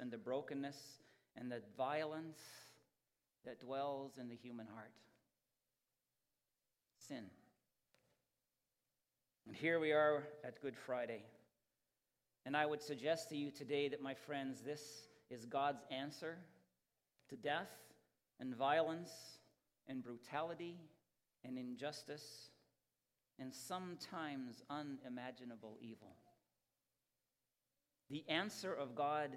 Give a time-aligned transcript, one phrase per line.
[0.00, 0.76] and the brokenness
[1.36, 2.40] and the violence
[3.44, 4.92] that dwells in the human heart
[7.08, 7.24] sin.
[9.46, 11.22] And here we are at Good Friday.
[12.46, 16.38] And I would suggest to you today that, my friends, this is God's answer
[17.28, 17.70] to death
[18.40, 19.10] and violence
[19.86, 20.78] and brutality
[21.44, 22.48] and injustice
[23.38, 26.16] and sometimes unimaginable evil.
[28.10, 29.30] The answer of God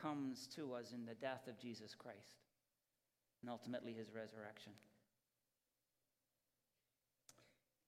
[0.00, 2.42] comes to us in the death of Jesus Christ
[3.42, 4.72] and ultimately his resurrection.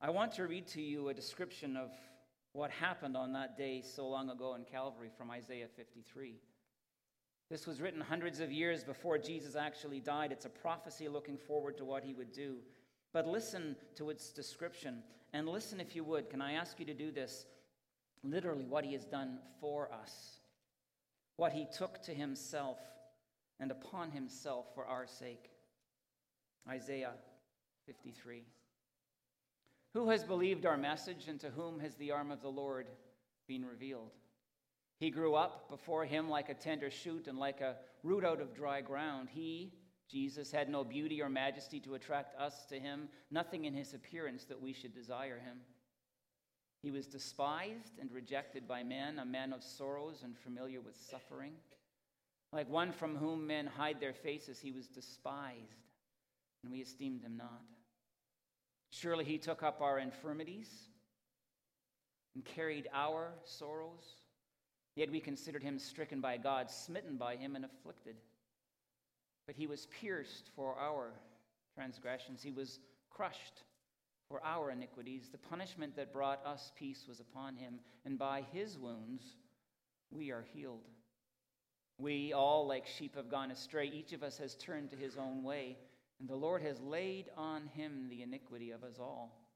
[0.00, 1.90] I want to read to you a description of
[2.52, 6.34] what happened on that day so long ago in Calvary from Isaiah 53.
[7.50, 10.32] This was written hundreds of years before Jesus actually died.
[10.32, 12.56] It's a prophecy looking forward to what he would do.
[13.12, 15.02] But listen to its description.
[15.32, 17.46] And listen, if you would, can I ask you to do this?
[18.22, 20.41] Literally, what he has done for us,
[21.36, 22.78] what he took to himself
[23.60, 25.50] and upon himself for our sake.
[26.68, 27.14] Isaiah
[27.86, 28.44] 53.
[29.94, 32.86] Who has believed our message, and to whom has the arm of the Lord
[33.46, 34.10] been revealed?
[34.98, 38.54] He grew up before him like a tender shoot and like a root out of
[38.54, 39.28] dry ground.
[39.30, 39.72] He,
[40.10, 44.44] Jesus, had no beauty or majesty to attract us to him, nothing in his appearance
[44.44, 45.58] that we should desire him.
[46.84, 51.54] He was despised and rejected by men, a man of sorrows and familiar with suffering.
[52.52, 55.88] Like one from whom men hide their faces, he was despised,
[56.62, 57.62] and we esteemed him not.
[58.91, 60.68] Surely he took up our infirmities
[62.34, 64.16] and carried our sorrows.
[64.94, 68.16] Yet we considered him stricken by God, smitten by him, and afflicted.
[69.46, 71.14] But he was pierced for our
[71.74, 73.62] transgressions, he was crushed
[74.28, 75.28] for our iniquities.
[75.30, 79.22] The punishment that brought us peace was upon him, and by his wounds
[80.11, 80.89] we are healed.
[81.98, 83.86] We all, like sheep, have gone astray.
[83.86, 85.77] Each of us has turned to his own way
[86.20, 89.47] and the Lord has laid on him the iniquity of us all.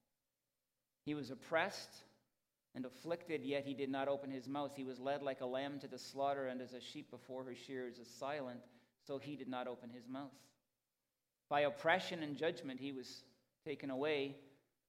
[1.04, 2.02] He was oppressed
[2.74, 4.72] and afflicted, yet he did not open his mouth.
[4.76, 7.54] He was led like a lamb to the slaughter, and as a sheep before her
[7.54, 8.60] shears is silent,
[9.06, 10.34] so he did not open his mouth.
[11.48, 13.22] By oppression and judgment he was
[13.64, 14.36] taken away.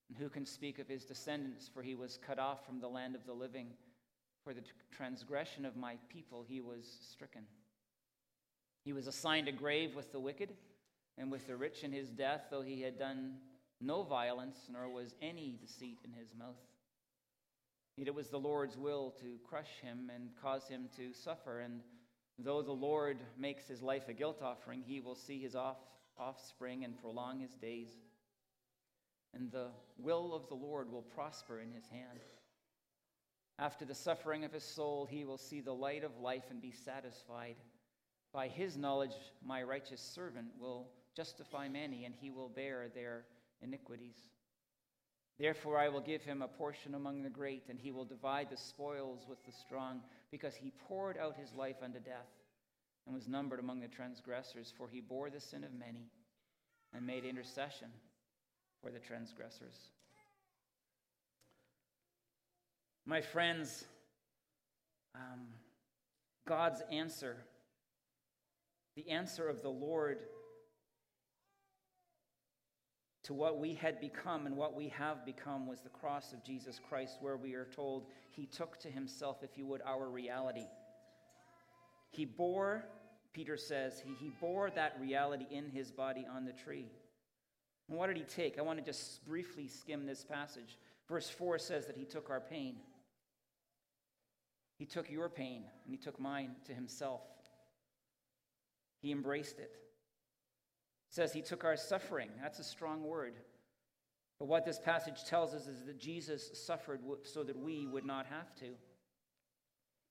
[0.09, 1.69] And who can speak of his descendants?
[1.73, 3.67] For he was cut off from the land of the living.
[4.43, 7.43] For the transgression of my people he was stricken.
[8.83, 10.49] He was assigned a grave with the wicked
[11.17, 13.35] and with the rich in his death, though he had done
[13.81, 16.55] no violence, nor was any deceit in his mouth.
[17.97, 21.59] Yet it was the Lord's will to crush him and cause him to suffer.
[21.59, 21.81] And
[22.37, 25.77] though the Lord makes his life a guilt offering, he will see his off,
[26.17, 27.89] offspring and prolong his days.
[29.33, 29.67] And the
[29.97, 32.19] will of the Lord will prosper in his hand.
[33.59, 36.71] After the suffering of his soul, he will see the light of life and be
[36.71, 37.57] satisfied.
[38.33, 43.25] By his knowledge, my righteous servant will justify many, and he will bear their
[43.61, 44.17] iniquities.
[45.37, 48.57] Therefore, I will give him a portion among the great, and he will divide the
[48.57, 50.01] spoils with the strong,
[50.31, 52.29] because he poured out his life unto death,
[53.05, 54.73] and was numbered among the transgressors.
[54.77, 56.09] For he bore the sin of many,
[56.93, 57.89] and made intercession
[58.81, 59.89] for the transgressors.
[63.05, 63.85] My friends,
[65.15, 65.47] um,
[66.47, 67.37] God's answer,
[68.95, 70.19] the answer of the Lord
[73.23, 76.79] to what we had become and what we have become was the cross of Jesus
[76.89, 80.65] Christ, where we are told he took to himself, if you would, our reality.
[82.09, 82.85] He bore,
[83.33, 86.87] Peter says, he, he bore that reality in his body on the tree.
[87.89, 88.59] And what did he take?
[88.59, 90.77] I want to just briefly skim this passage.
[91.07, 92.75] Verse 4 says that he took our pain.
[94.77, 97.21] He took your pain and he took mine to himself.
[99.01, 99.79] He embraced it
[101.09, 102.29] says he took our suffering.
[102.41, 103.33] That's a strong word.
[104.37, 108.25] But what this passage tells us is that Jesus suffered so that we would not
[108.27, 108.67] have to.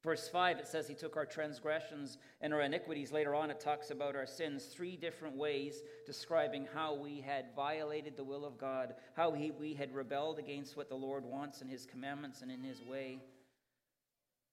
[0.05, 3.11] Verse 5, it says he took our transgressions and our iniquities.
[3.11, 8.17] Later on, it talks about our sins, three different ways describing how we had violated
[8.17, 11.69] the will of God, how he, we had rebelled against what the Lord wants in
[11.69, 13.19] his commandments and in his way,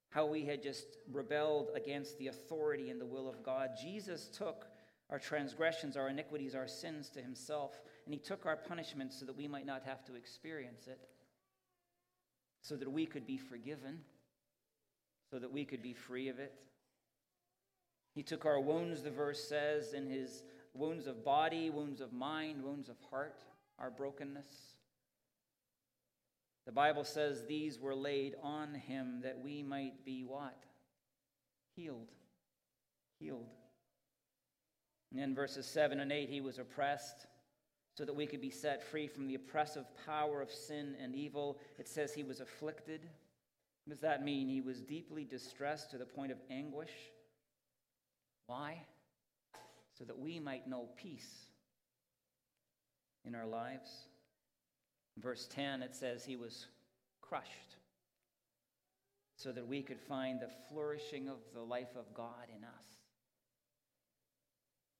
[0.09, 3.69] how we had just rebelled against the authority and the will of God.
[3.79, 4.65] Jesus took
[5.11, 9.37] our transgressions, our iniquities, our sins to himself, and he took our punishment so that
[9.37, 10.99] we might not have to experience it,
[12.63, 13.99] so that we could be forgiven,
[15.35, 16.53] so that we could be free of it.
[18.13, 22.63] He took our wounds, the verse says, in his wounds of body, wounds of mind,
[22.63, 23.43] wounds of heart,
[23.77, 24.47] our brokenness.
[26.65, 30.63] The Bible says these were laid on him that we might be what?
[31.75, 32.13] Healed.
[33.19, 33.49] healed.
[35.11, 37.27] And in verses 7 and 8, he was oppressed
[37.97, 41.59] so that we could be set free from the oppressive power of sin and evil.
[41.77, 43.09] It says he was afflicted.
[43.85, 44.49] What does that mean?
[44.49, 46.91] He was deeply distressed to the point of anguish.
[48.47, 48.81] Why?
[49.97, 51.45] So that we might know peace
[53.25, 53.89] in our lives.
[55.17, 56.67] verse 10, it says he was
[57.21, 57.77] crushed
[59.37, 62.85] so that we could find the flourishing of the life of God in us.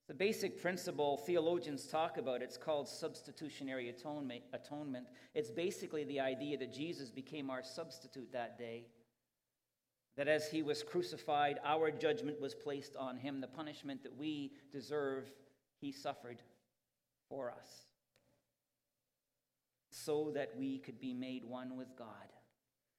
[0.07, 5.06] The basic principle theologians talk about, it's called substitutionary atonement.
[5.34, 8.86] It's basically the idea that Jesus became our substitute that day.
[10.16, 13.42] That as he was crucified, our judgment was placed on him.
[13.42, 15.28] The punishment that we deserve,
[15.81, 16.42] he suffered
[17.28, 17.88] for us.
[19.90, 22.07] So that we could be made one with God.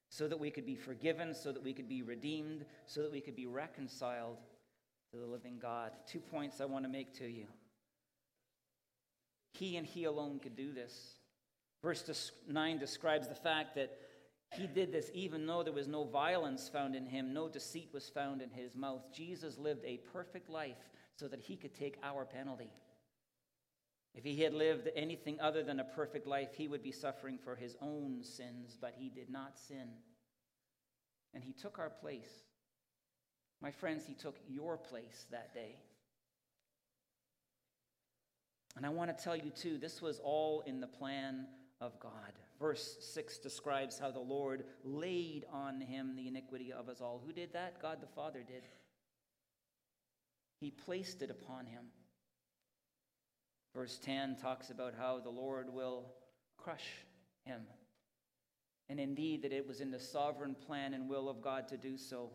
[0.09, 3.21] So that we could be forgiven, so that we could be redeemed, so that we
[3.21, 4.37] could be reconciled
[5.11, 5.91] to the living God.
[6.07, 7.47] Two points I want to make to you.
[9.53, 11.15] He and He alone could do this.
[11.81, 13.91] Verse 9 describes the fact that
[14.51, 18.09] He did this even though there was no violence found in Him, no deceit was
[18.09, 19.03] found in His mouth.
[19.13, 20.77] Jesus lived a perfect life
[21.15, 22.71] so that He could take our penalty.
[24.13, 27.55] If He had lived anything other than a perfect life, He would be suffering for
[27.55, 29.89] His own sins, but He did not sin.
[31.33, 32.46] And He took our place.
[33.61, 35.75] My friends, he took your place that day.
[38.75, 41.47] And I want to tell you, too, this was all in the plan
[41.81, 42.33] of God.
[42.59, 47.21] Verse 6 describes how the Lord laid on him the iniquity of us all.
[47.25, 47.81] Who did that?
[47.81, 48.63] God the Father did.
[50.59, 51.85] He placed it upon him.
[53.75, 56.05] Verse 10 talks about how the Lord will
[56.57, 57.05] crush
[57.45, 57.61] him.
[58.89, 61.97] And indeed, that it was in the sovereign plan and will of God to do
[61.97, 62.31] so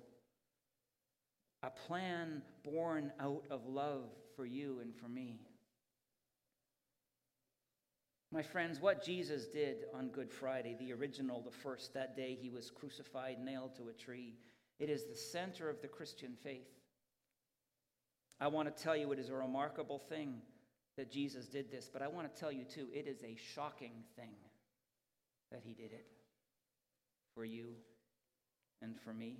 [1.62, 5.40] a plan born out of love for you and for me.
[8.32, 12.48] My friends, what Jesus did on Good Friday, the original, the first, that day he
[12.48, 14.34] was crucified, nailed to a tree,
[14.78, 16.70] it is the center of the Christian faith.
[18.40, 20.40] I want to tell you it is a remarkable thing
[20.96, 24.02] that Jesus did this, but I want to tell you too, it is a shocking
[24.16, 24.34] thing
[25.52, 26.06] that he did it
[27.34, 27.74] for you
[28.80, 29.36] and for me.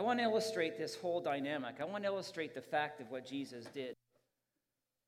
[0.00, 1.74] I want to illustrate this whole dynamic.
[1.78, 3.94] I want to illustrate the fact of what Jesus did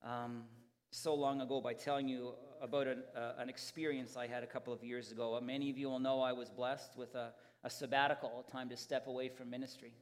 [0.05, 0.43] um,
[0.91, 4.71] so long ago by telling you about an, uh, an, experience I had a couple
[4.71, 5.41] of years ago.
[5.43, 7.33] Many of you will know I was blessed with a,
[7.65, 9.95] a sabbatical, a time to step away from ministry.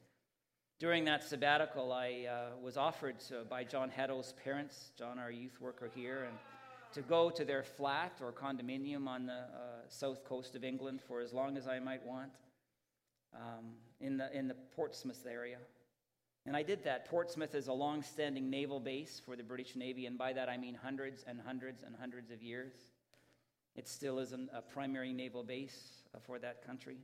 [0.80, 5.60] During that sabbatical, I uh, was offered to, by John Heddow's parents, John, our youth
[5.60, 6.36] worker here, and
[6.94, 9.46] to go to their flat or condominium on the uh,
[9.86, 12.32] south coast of England for as long as I might want
[13.36, 13.66] um,
[14.00, 15.58] in, the, in the Portsmouth area.
[16.46, 17.08] And I did that.
[17.08, 20.56] Portsmouth is a long standing naval base for the British Navy, and by that I
[20.56, 22.72] mean hundreds and hundreds and hundreds of years.
[23.76, 26.96] It still is an, a primary naval base uh, for that country.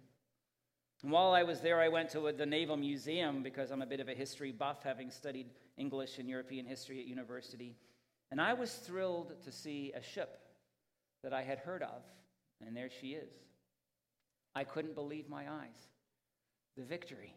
[1.02, 4.00] And while I was there, I went to the Naval Museum because I'm a bit
[4.00, 7.76] of a history buff, having studied English and European history at university.
[8.31, 10.40] And I was thrilled to see a ship
[11.22, 12.02] that I had heard of,
[12.66, 13.31] and there she is.
[14.54, 15.87] I couldn't believe my eyes
[16.76, 17.34] the victory.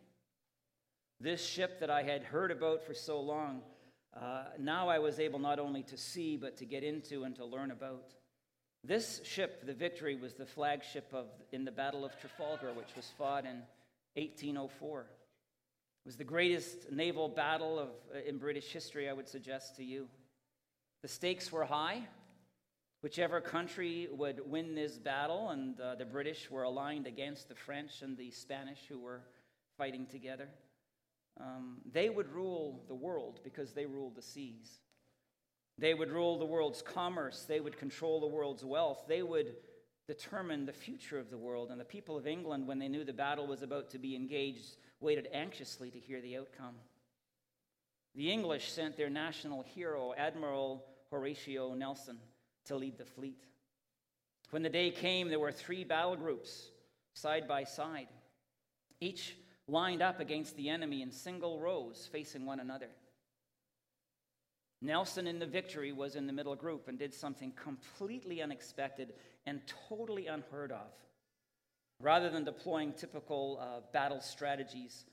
[1.19, 3.61] This ship that I had heard about for so long,
[4.19, 7.45] uh, now I was able not only to see, but to get into and to
[7.45, 8.13] learn about.
[8.83, 13.11] This ship, the Victory, was the flagship of, in the Battle of Trafalgar, which was
[13.17, 13.61] fought in
[14.15, 15.01] 1804.
[15.01, 15.05] It
[16.05, 20.07] was the greatest naval battle of, uh, in British history, I would suggest to you.
[21.01, 22.07] The stakes were high.
[23.01, 28.01] Whichever country would win this battle, and uh, the British were aligned against the French
[28.01, 29.21] and the Spanish who were
[29.77, 30.49] fighting together,
[31.39, 34.79] um, they would rule the world because they ruled the seas.
[35.77, 39.55] They would rule the world's commerce, they would control the world's wealth, they would
[40.05, 41.71] determine the future of the world.
[41.71, 44.75] And the people of England, when they knew the battle was about to be engaged,
[44.99, 46.75] waited anxiously to hear the outcome.
[48.13, 52.17] The English sent their national hero, Admiral Horatio Nelson
[52.65, 53.43] to lead the fleet.
[54.51, 56.69] When the day came, there were three battle groups
[57.13, 58.07] side by side,
[58.99, 59.35] each
[59.67, 62.89] lined up against the enemy in single rows facing one another.
[64.81, 69.13] Nelson in the victory was in the middle group and did something completely unexpected
[69.45, 70.87] and totally unheard of.
[71.99, 75.05] Rather than deploying typical uh, battle strategies,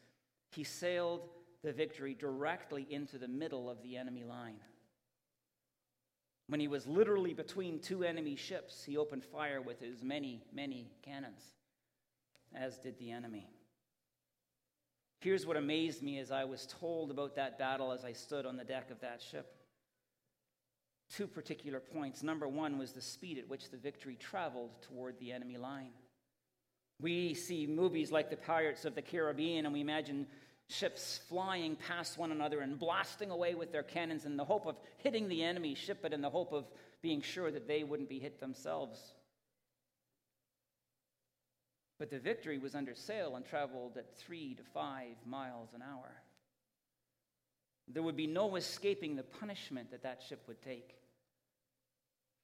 [0.52, 1.28] he sailed
[1.64, 4.60] the victory directly into the middle of the enemy line.
[6.48, 10.92] When he was literally between two enemy ships, he opened fire with his many, many
[11.02, 11.42] cannons,
[12.54, 13.48] as did the enemy.
[15.20, 18.56] Here's what amazed me as I was told about that battle as I stood on
[18.56, 19.52] the deck of that ship.
[21.10, 22.22] Two particular points.
[22.22, 25.92] Number one was the speed at which the victory traveled toward the enemy line.
[27.00, 30.26] We see movies like the Pirates of the Caribbean, and we imagine
[30.68, 34.76] ships flying past one another and blasting away with their cannons in the hope of
[34.98, 36.64] hitting the enemy ship, but in the hope of
[37.02, 39.00] being sure that they wouldn't be hit themselves.
[41.98, 46.10] But the victory was under sail and traveled at three to five miles an hour.
[47.88, 50.96] There would be no escaping the punishment that that ship would take.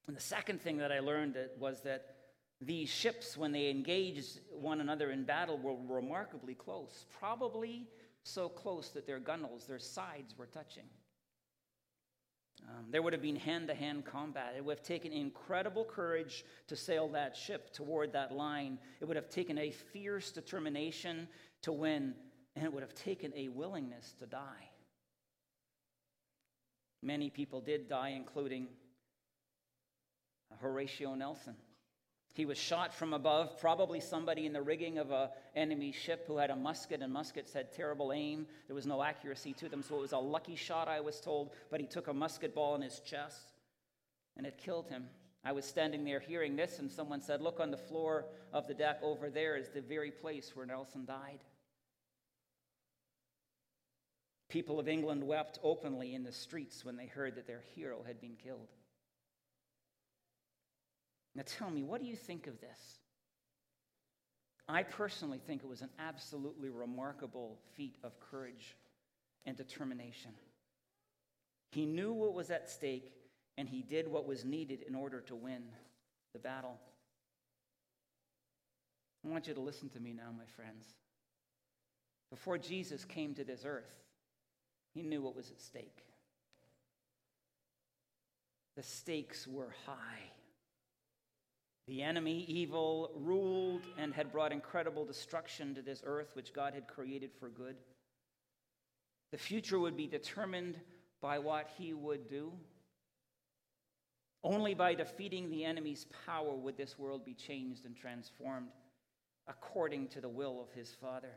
[0.07, 2.17] And the second thing that I learned was that
[2.61, 7.88] these ships, when they engaged one another in battle, were remarkably close, probably
[8.25, 10.85] so close that their gunnels, their sides were touching.
[12.69, 14.55] Um, there would have been hand to hand combat.
[14.57, 18.79] It would have taken incredible courage to sail that ship toward that line.
[19.00, 21.26] It would have taken a fierce determination
[21.62, 22.14] to win,
[22.55, 24.69] and it would have taken a willingness to die.
[27.02, 28.69] Many people did die, including
[30.61, 31.57] Horatio Nelson.
[32.35, 36.39] He was shot from above, probably somebody in the rigging of an enemy ship who
[36.39, 38.47] had a musket, and muskets had terrible aim.
[38.67, 41.51] There was no accuracy to them, so it was a lucky shot, I was told,
[41.71, 43.53] but he took a musket ball in his chest,
[44.37, 45.09] and it killed him.
[45.45, 48.75] I was standing there hearing this, and someone said, Look on the floor of the
[48.75, 51.41] deck over there is the very place where Nelson died.
[54.49, 58.21] People of England wept openly in the streets when they heard that their hero had
[58.21, 58.69] been killed.
[61.35, 62.79] Now tell me, what do you think of this?
[64.69, 68.77] I personally think it was an absolutely remarkable feat of courage
[69.45, 70.33] and determination.
[71.71, 73.12] He knew what was at stake,
[73.59, 75.62] and he did what was needed in order to win
[76.33, 76.79] the battle.
[79.25, 80.85] I want you to listen to me now, my friends.
[82.31, 83.95] Before Jesus came to this earth,
[84.95, 86.05] he knew what was at stake.
[88.77, 90.31] The stakes were high.
[91.93, 96.89] The enemy, evil, ruled and had brought incredible destruction to this earth, which God had
[96.89, 97.77] created for good.
[99.31, 100.81] The future would be determined
[101.21, 102.51] by what he would do.
[104.43, 108.71] Only by defeating the enemy's power would this world be changed and transformed
[109.47, 111.37] according to the will of his Father.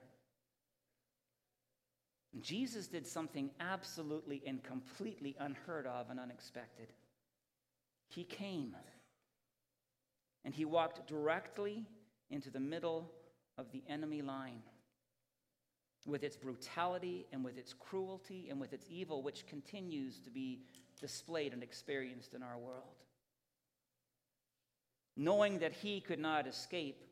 [2.40, 6.94] Jesus did something absolutely and completely unheard of and unexpected.
[8.08, 8.74] He came
[10.46, 11.84] and he walked directly
[12.30, 13.12] into the middle
[13.58, 14.62] of the enemy line
[16.06, 20.62] with its brutality and with its cruelty and with its evil, which continues to be
[21.02, 22.84] displayed and experienced in our world.
[25.18, 27.04] Knowing that he could not escape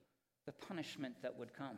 [0.45, 1.77] the punishment that would come.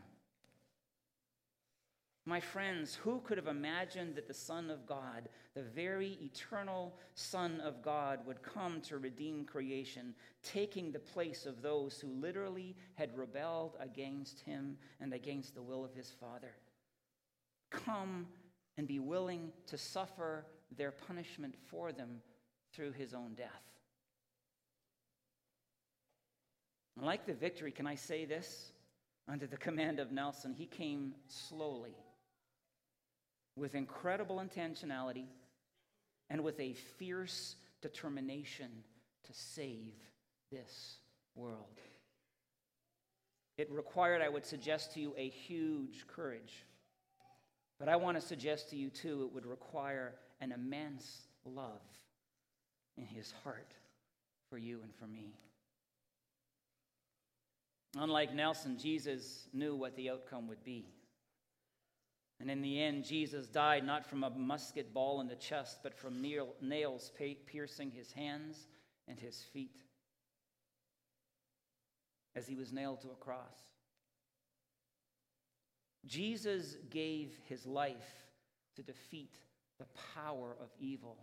[2.28, 7.62] My friends, who could have imagined that the Son of God, the very eternal Son
[7.62, 13.16] of God, would come to redeem creation, taking the place of those who literally had
[13.16, 16.56] rebelled against him and against the will of his Father?
[17.70, 18.26] Come
[18.76, 22.22] and be willing to suffer their punishment for them
[22.74, 23.52] through his own death.
[27.00, 28.72] Like the victory, can I say this?
[29.28, 31.96] Under the command of Nelson, he came slowly
[33.56, 35.26] with incredible intentionality
[36.30, 38.70] and with a fierce determination
[39.24, 39.94] to save
[40.52, 40.98] this
[41.36, 41.80] world.
[43.58, 46.66] It required, I would suggest to you, a huge courage.
[47.80, 51.82] But I want to suggest to you, too, it would require an immense love
[52.98, 53.74] in his heart
[54.50, 55.34] for you and for me.
[57.98, 60.86] Unlike Nelson, Jesus knew what the outcome would be.
[62.40, 65.96] And in the end, Jesus died not from a musket ball in the chest, but
[65.96, 67.12] from nails
[67.46, 68.68] piercing his hands
[69.08, 69.82] and his feet
[72.36, 73.58] as he was nailed to a cross.
[76.06, 78.28] Jesus gave his life
[78.76, 79.36] to defeat
[79.80, 81.18] the power of evil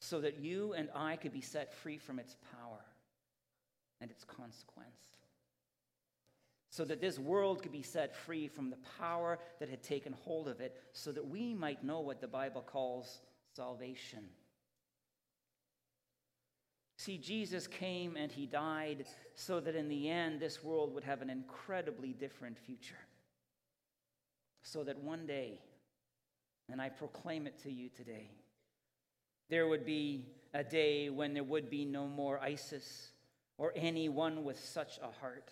[0.00, 2.84] so that you and I could be set free from its power
[4.00, 5.17] and its consequence
[6.70, 10.48] so that this world could be set free from the power that had taken hold
[10.48, 13.20] of it, so that we might know what the Bible calls
[13.54, 14.24] salvation.
[16.98, 21.22] See, Jesus came and he died so that in the end this world would have
[21.22, 22.98] an incredibly different future.
[24.62, 25.60] So that one day,
[26.68, 28.30] and I proclaim it to you today,
[29.48, 33.12] there would be a day when there would be no more ISIS
[33.56, 35.50] or anyone with such a heart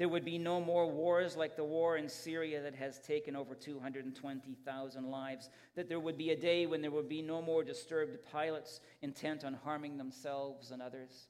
[0.00, 3.54] There would be no more wars like the war in Syria that has taken over
[3.54, 5.50] 220,000 lives.
[5.76, 9.44] That there would be a day when there would be no more disturbed pilots intent
[9.44, 11.28] on harming themselves and others.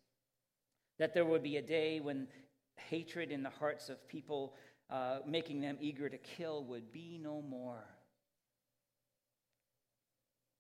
[1.01, 2.29] That there would be a day when
[2.77, 4.55] hatred in the hearts of people,
[4.89, 7.83] uh, making them eager to kill, would be no more.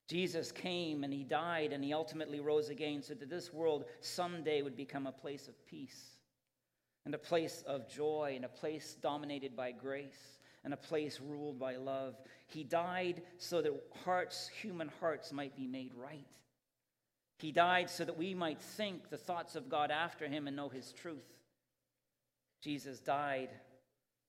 [0.08, 4.62] Jesus came and he died and he ultimately rose again so that this world someday
[4.62, 6.16] would become a place of peace
[7.04, 11.58] and a place of joy and a place dominated by grace and a place ruled
[11.58, 12.14] by love.
[12.46, 13.72] He died so that
[14.04, 16.26] hearts, human hearts, might be made right.
[17.38, 20.68] He died so that we might think the thoughts of God after him and know
[20.68, 21.38] his truth.
[22.60, 23.48] Jesus died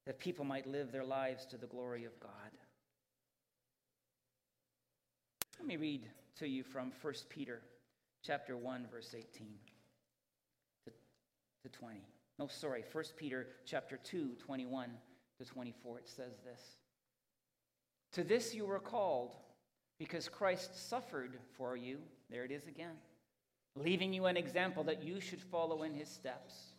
[0.06, 2.32] that people might live their lives to the glory of God.
[5.60, 6.08] Let me read
[6.40, 7.62] to you from 1 Peter
[8.24, 9.48] chapter 1 verse 18
[10.86, 10.92] to,
[11.64, 12.02] to 20.
[12.42, 14.90] No, sorry, 1 Peter chapter 2, 21
[15.38, 16.00] to 24.
[16.00, 16.60] It says this.
[18.14, 19.36] To this you were called,
[20.00, 22.00] because Christ suffered for you.
[22.32, 22.96] There it is again.
[23.76, 26.74] Leaving you an example that you should follow in his steps.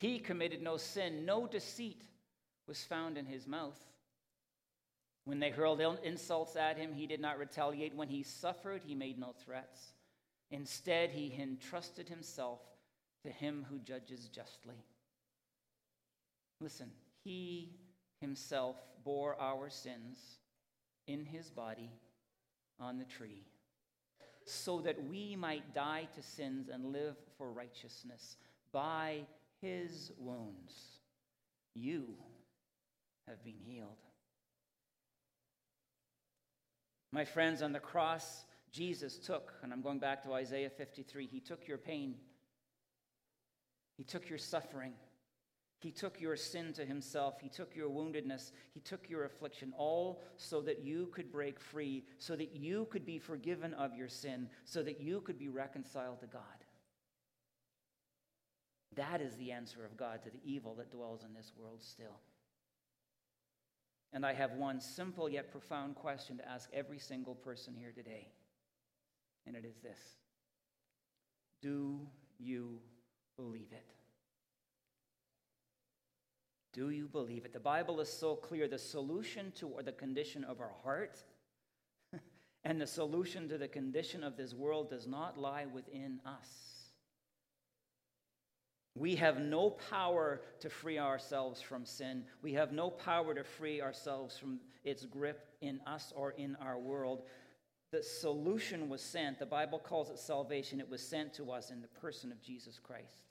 [0.00, 2.02] He committed no sin, no deceit
[2.66, 3.80] was found in his mouth.
[5.24, 7.96] When they hurled insults at him, he did not retaliate.
[7.96, 9.94] When he suffered, he made no threats.
[10.50, 12.60] Instead, he entrusted himself
[13.24, 14.84] to him who judges justly.
[16.60, 16.90] Listen,
[17.24, 17.70] he
[18.20, 20.18] himself bore our sins
[21.06, 21.90] in his body
[22.80, 23.46] on the tree,
[24.44, 28.36] so that we might die to sins and live for righteousness.
[28.72, 29.26] By
[29.60, 30.74] his wounds,
[31.74, 32.14] you
[33.26, 33.88] have been healed.
[37.10, 41.40] My friends, on the cross, Jesus took, and I'm going back to Isaiah 53, he
[41.40, 42.16] took your pain
[43.98, 44.92] he took your suffering.
[45.80, 47.40] He took your sin to himself.
[47.40, 48.52] He took your woundedness.
[48.72, 53.04] He took your affliction, all so that you could break free, so that you could
[53.04, 56.42] be forgiven of your sin, so that you could be reconciled to God.
[58.94, 62.20] That is the answer of God to the evil that dwells in this world still.
[64.12, 68.28] And I have one simple yet profound question to ask every single person here today.
[69.46, 69.98] And it is this
[71.60, 72.00] Do
[72.38, 72.80] you
[73.38, 73.86] believe it?
[76.74, 77.52] Do you believe it?
[77.52, 78.68] The Bible is so clear.
[78.68, 81.22] The solution to the condition of our heart
[82.64, 86.48] and the solution to the condition of this world does not lie within us.
[88.94, 92.24] We have no power to free ourselves from sin.
[92.42, 96.78] We have no power to free ourselves from its grip in us or in our
[96.78, 97.22] world.
[97.92, 99.38] The solution was sent.
[99.38, 100.80] The Bible calls it salvation.
[100.80, 103.27] It was sent to us in the person of Jesus Christ.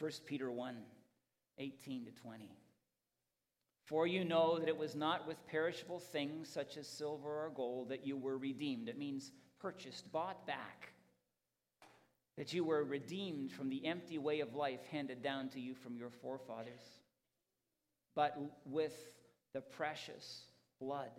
[0.00, 0.76] 1 Peter 1
[1.58, 2.48] 18 to 20.
[3.84, 7.90] For you know that it was not with perishable things such as silver or gold
[7.90, 8.88] that you were redeemed.
[8.88, 10.92] It means purchased, bought back.
[12.38, 15.98] That you were redeemed from the empty way of life handed down to you from
[15.98, 16.80] your forefathers,
[18.14, 18.94] but with
[19.52, 20.44] the precious
[20.80, 21.10] blood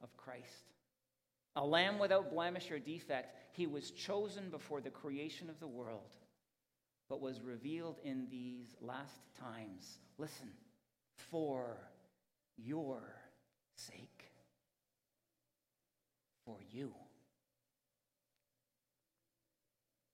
[0.00, 0.70] of Christ.
[1.56, 6.14] A lamb without blemish or defect, he was chosen before the creation of the world
[7.08, 9.98] but was revealed in these last times.
[10.18, 10.48] Listen,
[11.14, 11.76] for
[12.56, 13.02] your
[13.76, 14.24] sake.
[16.44, 16.92] For you.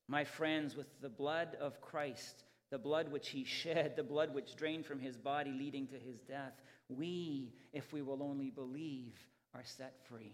[0.09, 4.57] My friends, with the blood of Christ, the blood which he shed, the blood which
[4.57, 9.15] drained from his body, leading to his death, we, if we will only believe,
[9.55, 10.33] are set free.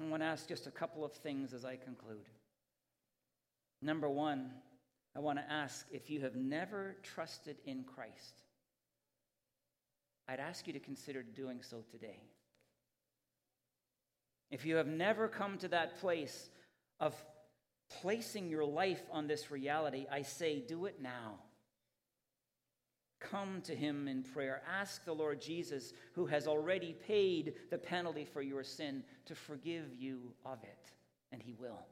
[0.00, 2.28] I want to ask just a couple of things as I conclude.
[3.82, 4.50] Number one,
[5.14, 8.34] I want to ask if you have never trusted in Christ,
[10.28, 12.20] I'd ask you to consider doing so today.
[14.50, 16.48] If you have never come to that place
[17.00, 17.14] of
[18.00, 21.40] placing your life on this reality, I say, do it now.
[23.20, 24.62] Come to him in prayer.
[24.70, 29.84] Ask the Lord Jesus, who has already paid the penalty for your sin, to forgive
[29.98, 30.92] you of it,
[31.32, 31.86] and he will.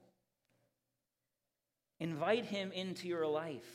[2.00, 3.68] Invite him into your life.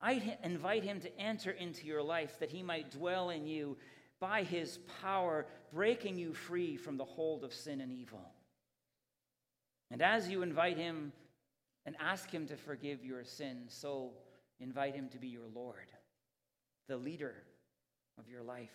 [0.00, 3.76] I invite him to enter into your life that he might dwell in you
[4.20, 8.32] by his power, breaking you free from the hold of sin and evil.
[9.90, 11.12] And as you invite him
[11.84, 14.12] and ask him to forgive your sin, so
[14.60, 15.90] invite him to be your Lord,
[16.88, 17.34] the leader
[18.18, 18.70] of your life.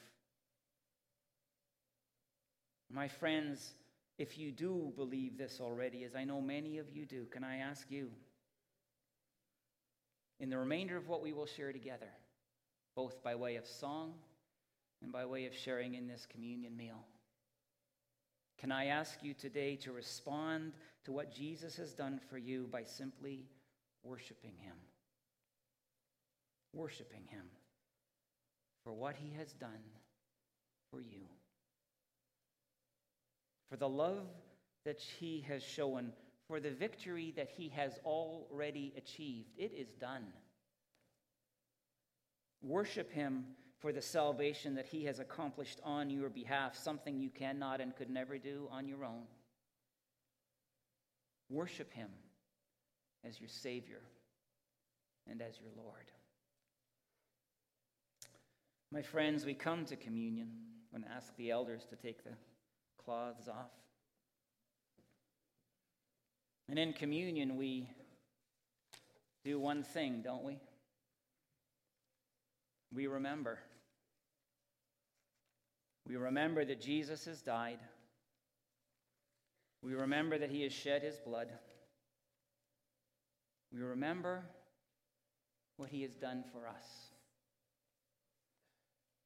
[2.91, 3.73] My friends,
[4.17, 7.57] if you do believe this already, as I know many of you do, can I
[7.57, 8.11] ask you?
[10.39, 12.09] In the remainder of what we will share together,
[12.95, 14.13] both by way of song
[15.01, 17.05] and by way of sharing in this communion meal.
[18.59, 20.73] Can I ask you today to respond
[21.05, 23.45] to what Jesus has done for you by simply
[24.03, 24.75] worshiping Him?
[26.73, 27.45] Worshiping Him
[28.83, 29.83] for what He has done
[30.89, 31.21] for you.
[33.69, 34.25] For the love
[34.85, 36.13] that He has shown,
[36.47, 39.49] for the victory that He has already achieved.
[39.57, 40.25] It is done.
[42.61, 43.45] Worship Him
[43.79, 48.09] for the salvation that He has accomplished on your behalf, something you cannot and could
[48.09, 49.23] never do on your own.
[51.49, 52.09] Worship Him
[53.25, 54.01] as your Savior
[55.29, 56.11] and as your Lord.
[58.91, 60.49] My friends, we come to communion.
[60.97, 62.31] To ask the elders to take the
[62.97, 63.69] cloths off.
[66.69, 67.89] And in communion, we
[69.43, 70.59] do one thing, don't we?
[72.93, 73.59] We remember.
[76.07, 77.79] We remember that Jesus has died.
[79.81, 81.47] We remember that he has shed his blood.
[83.73, 84.43] We remember
[85.77, 86.85] what he has done for us.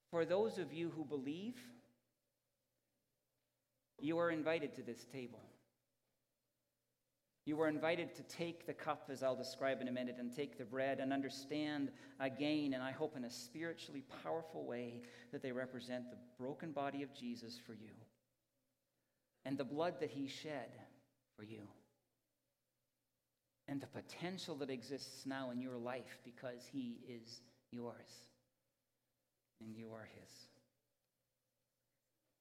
[0.09, 1.55] For those of you who believe,
[3.99, 5.39] you are invited to this table.
[7.51, 10.57] You were invited to take the cup, as I'll describe in a minute, and take
[10.57, 15.01] the bread and understand again, and I hope in a spiritually powerful way,
[15.33, 17.91] that they represent the broken body of Jesus for you
[19.43, 20.69] and the blood that he shed
[21.35, 21.67] for you
[23.67, 28.29] and the potential that exists now in your life because he is yours
[29.59, 30.31] and you are his.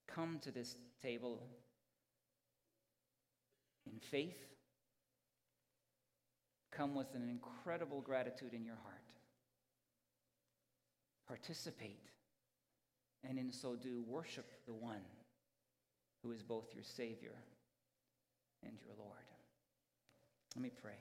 [0.06, 1.42] Come to this table
[3.84, 4.38] in faith
[6.70, 8.96] come with an incredible gratitude in your heart.
[11.26, 12.08] Participate,
[13.28, 15.02] and in so do, worship the one
[16.22, 17.34] who is both your Savior
[18.64, 19.16] and your Lord.
[20.56, 20.98] Let me pray.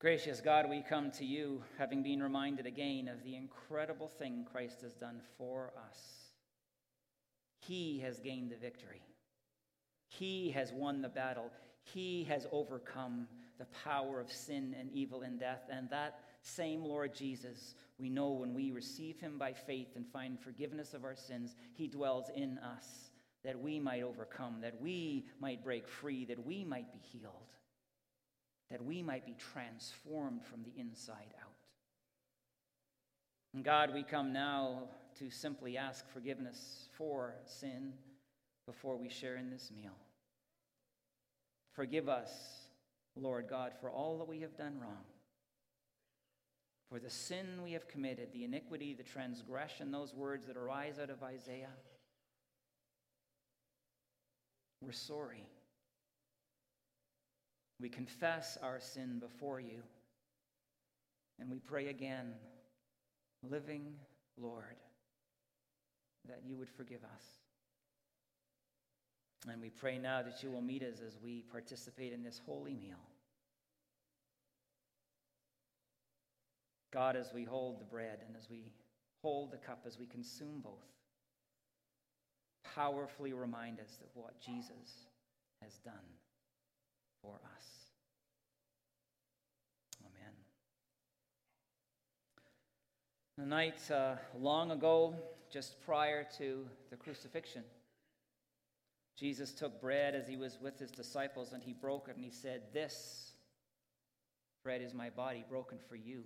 [0.00, 4.82] Gracious God, we come to you having been reminded again of the incredible thing Christ
[4.82, 5.98] has done for us.
[7.58, 9.02] He has gained the victory.
[10.08, 11.50] He has won the battle.
[11.92, 13.26] He has overcome
[13.58, 15.62] the power of sin and evil and death.
[15.70, 20.38] And that same Lord Jesus, we know when we receive him by faith and find
[20.38, 23.10] forgiveness of our sins, he dwells in us
[23.44, 27.32] that we might overcome, that we might break free, that we might be healed,
[28.70, 31.48] that we might be transformed from the inside out.
[33.54, 34.82] And God, we come now
[35.18, 37.92] to simply ask forgiveness for sin
[38.66, 39.96] before we share in this meal.
[41.78, 42.32] Forgive us,
[43.14, 45.04] Lord God, for all that we have done wrong,
[46.90, 51.08] for the sin we have committed, the iniquity, the transgression, those words that arise out
[51.08, 51.70] of Isaiah.
[54.82, 55.46] We're sorry.
[57.80, 59.84] We confess our sin before you.
[61.38, 62.32] And we pray again,
[63.48, 63.94] living
[64.36, 64.64] Lord,
[66.26, 67.22] that you would forgive us.
[69.46, 72.74] And we pray now that you will meet us as we participate in this holy
[72.74, 72.98] meal.
[76.92, 78.72] God, as we hold the bread and as we
[79.22, 80.86] hold the cup, as we consume both,
[82.74, 85.06] powerfully remind us of what Jesus
[85.62, 85.94] has done
[87.22, 87.66] for us.
[90.00, 90.32] Amen.
[93.36, 95.14] The night uh, long ago,
[95.50, 97.64] just prior to the crucifixion,
[99.18, 102.30] Jesus took bread as he was with his disciples and he broke it and he
[102.30, 103.32] said, This
[104.62, 106.22] bread is my body broken for you.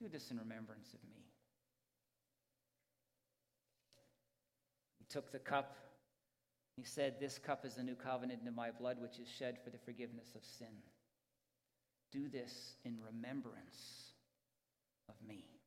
[0.00, 1.24] Do this in remembrance of me.
[4.98, 5.76] He took the cup.
[6.76, 9.70] He said, This cup is the new covenant in my blood, which is shed for
[9.70, 10.82] the forgiveness of sin.
[12.10, 14.14] Do this in remembrance
[15.08, 15.59] of me.